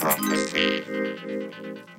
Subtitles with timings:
[0.00, 1.89] Prophecy.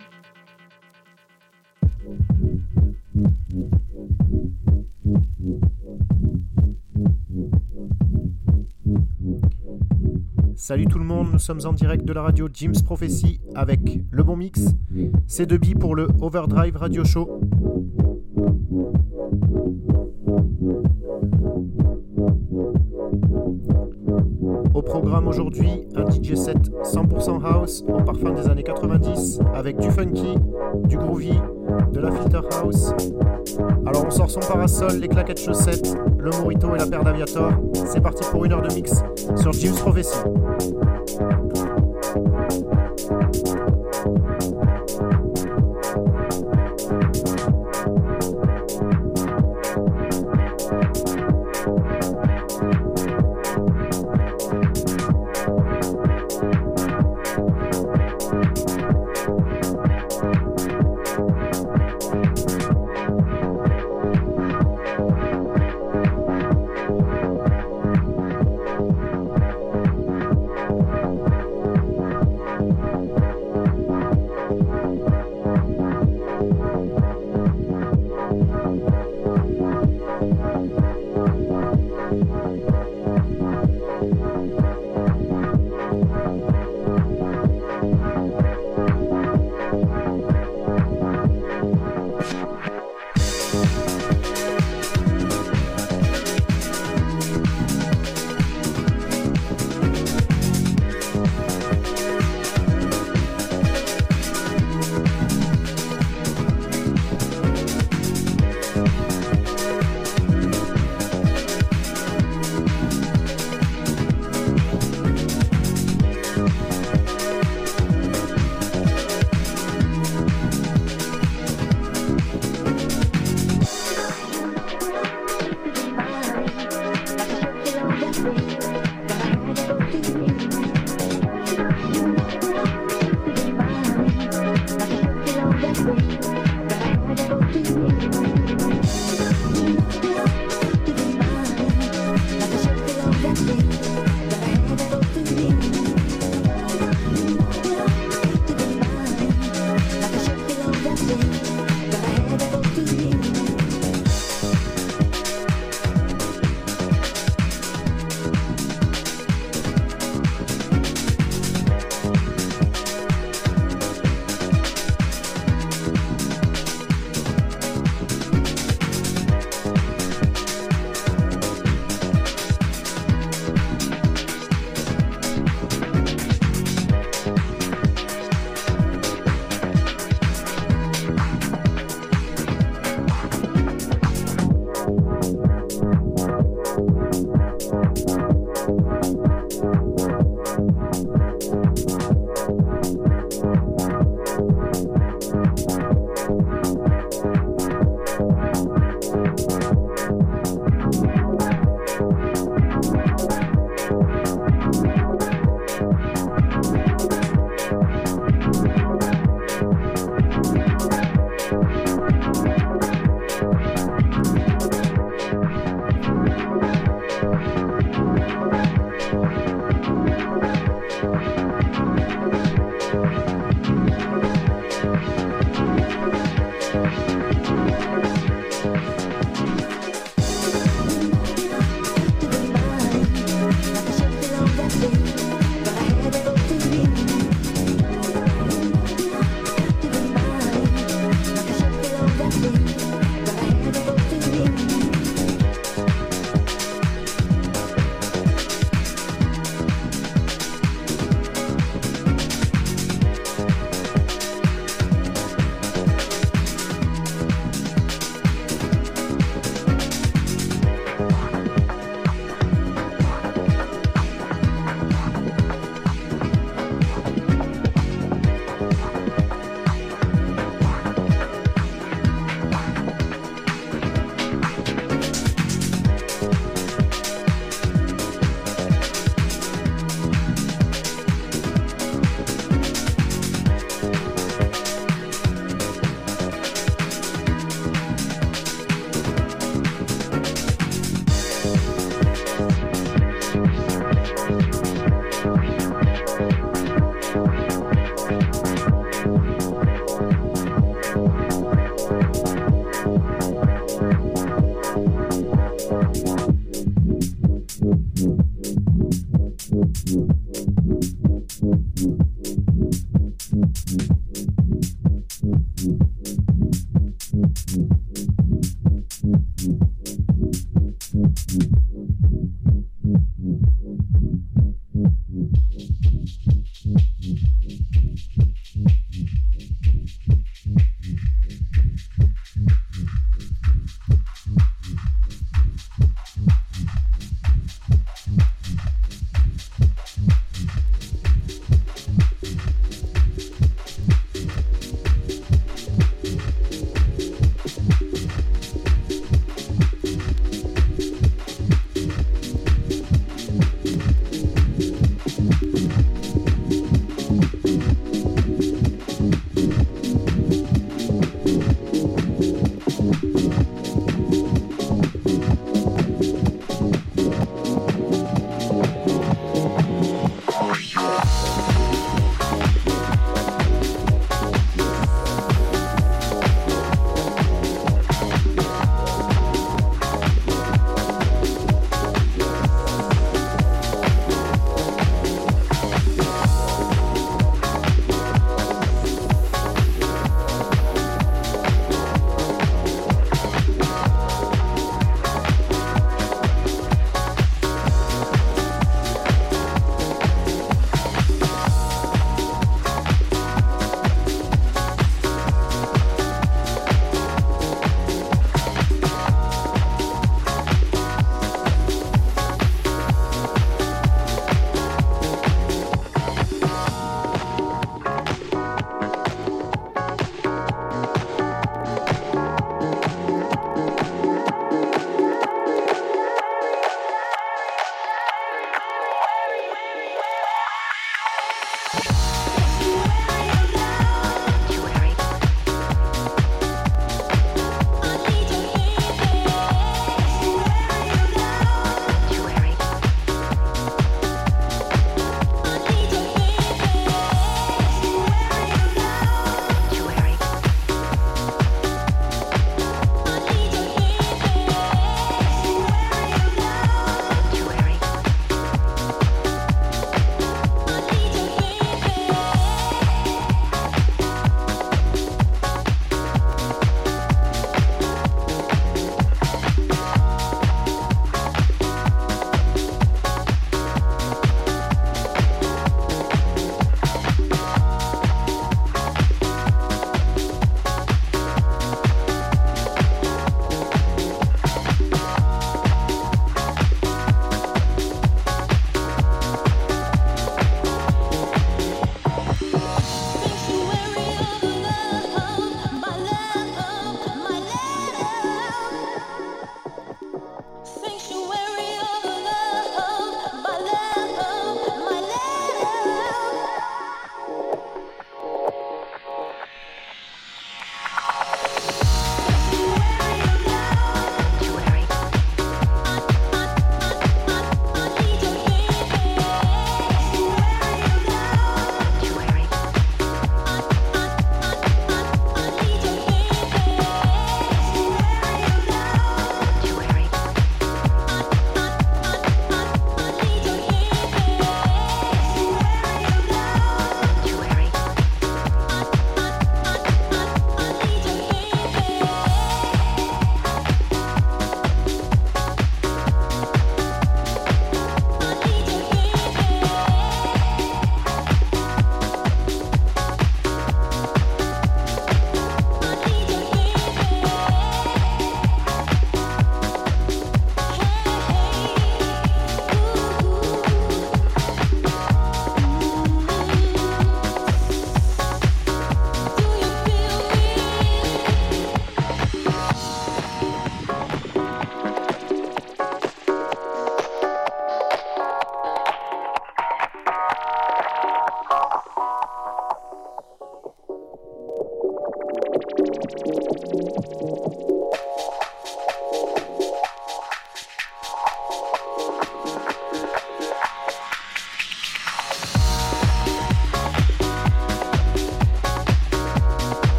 [10.72, 14.24] Salut tout le monde, nous sommes en direct de la radio Jim's Prophecy avec le
[14.24, 14.68] bon mix.
[15.28, 17.42] C'est de billes pour le Overdrive Radio Show.
[24.74, 29.92] Au programme aujourd'hui, un DJ set 100% house au parfum des années 90 avec du
[29.92, 30.36] funky,
[30.86, 31.34] du groovy,
[31.92, 32.94] de la filter house.
[33.86, 37.52] Alors on sort son parasol, les claquettes chaussettes, le morito et la paire d'aviator.
[37.74, 39.04] C'est parti pour une heure de mix
[39.38, 40.18] sur Jim's Prophecy.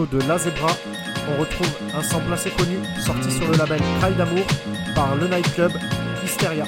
[0.00, 0.70] de La Zebra,
[1.28, 4.46] on retrouve un sample assez connu sorti sur le label Cry d'amour
[4.94, 5.72] par le nightclub
[6.24, 6.64] Hysteria.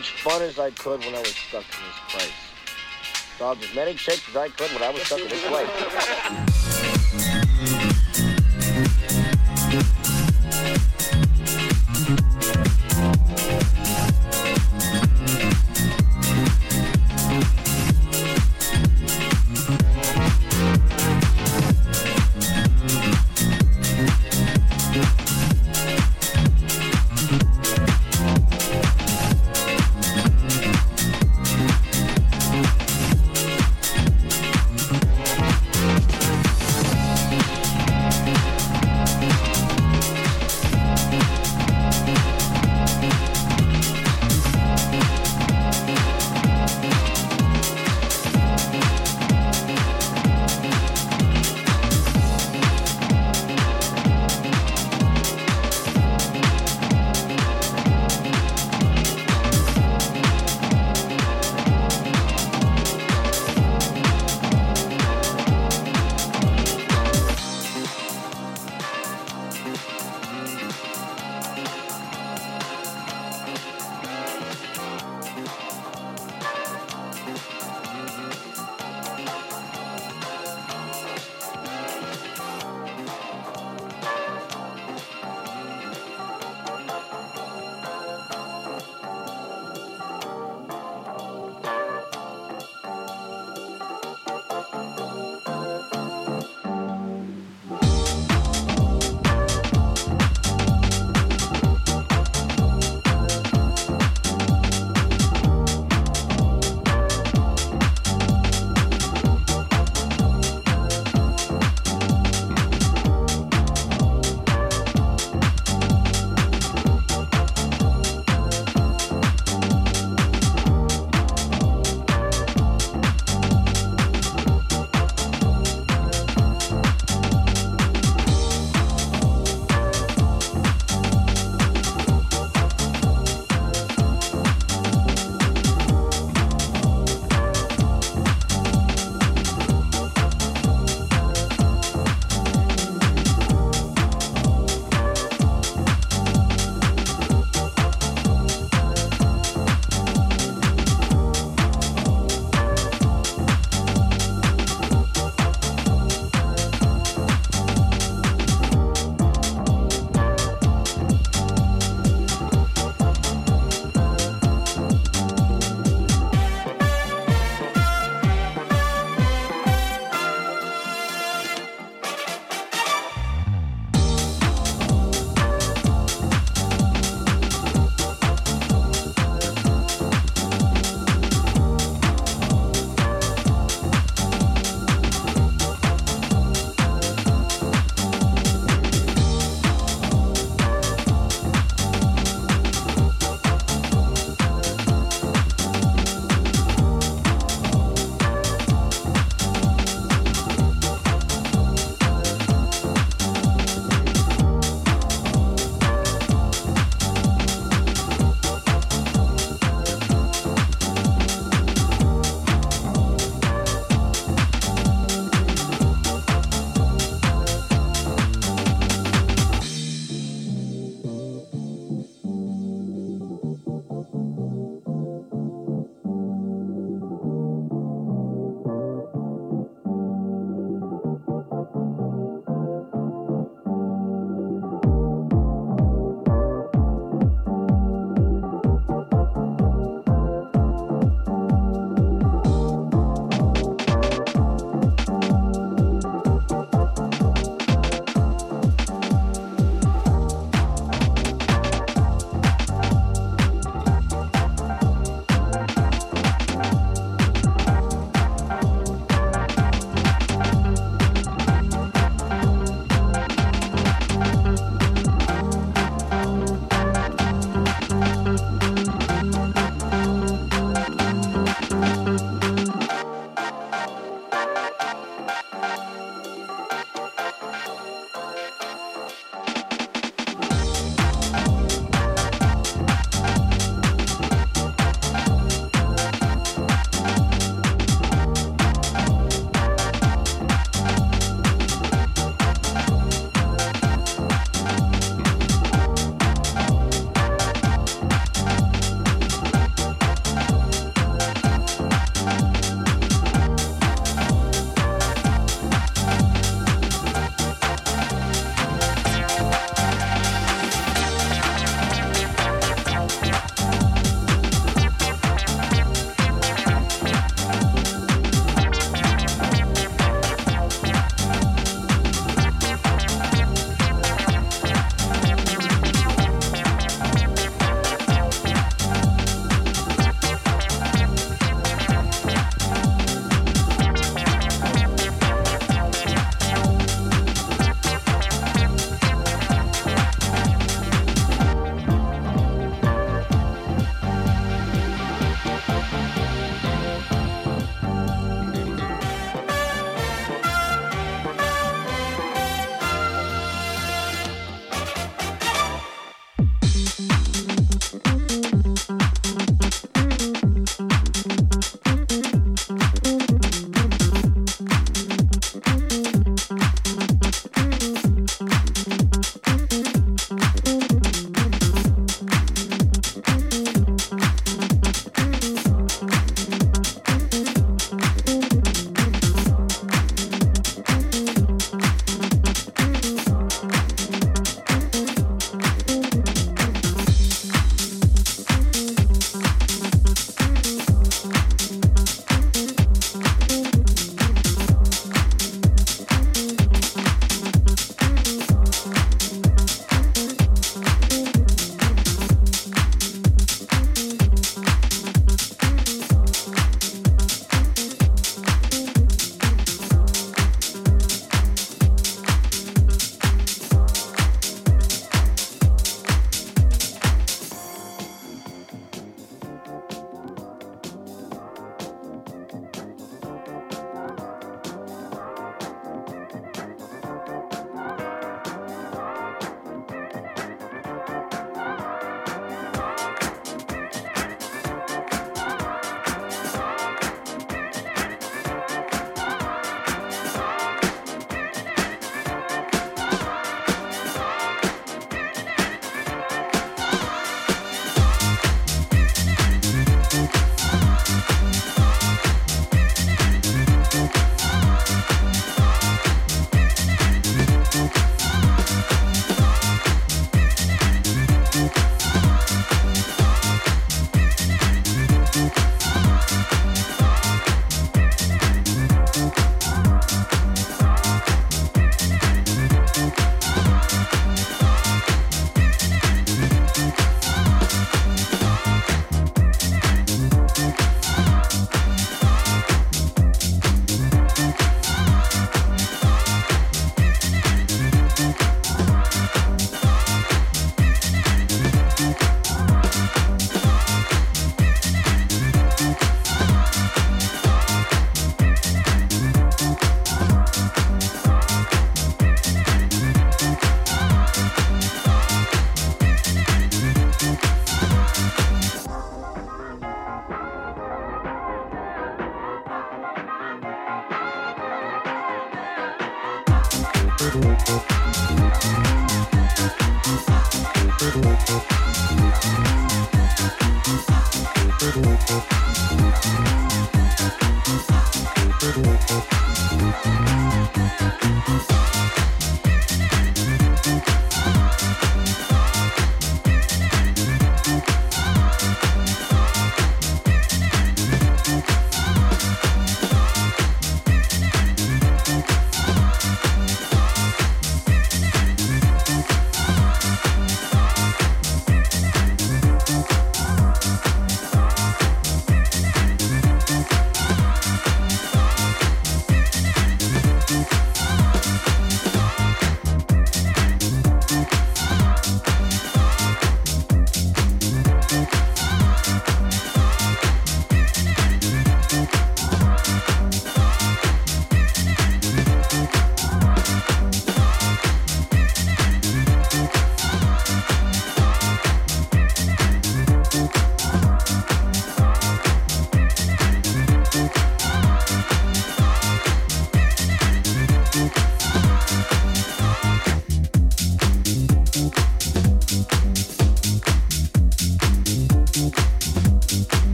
[0.00, 2.32] Much fun as I could when I was stuck in this place.
[3.38, 6.79] Dogged as many chicks as I could when I was stuck in this place.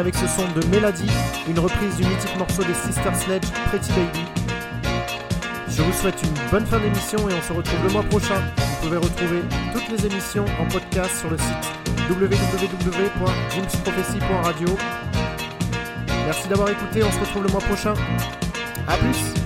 [0.00, 1.10] Avec ce son de Melody,
[1.46, 4.24] une reprise du mythique morceau des Sister Sledge, Pretty Baby.
[5.68, 8.40] Je vous souhaite une bonne fin d'émission et on se retrouve le mois prochain.
[8.56, 9.42] Vous pouvez retrouver
[9.74, 11.74] toutes les émissions en podcast sur le site
[12.08, 14.68] www.jimsprophecy.radio.
[16.24, 17.92] Merci d'avoir écouté, on se retrouve le mois prochain.
[18.88, 19.39] A plus